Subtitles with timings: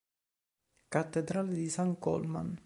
[0.89, 2.59] Cattedrale di San Colman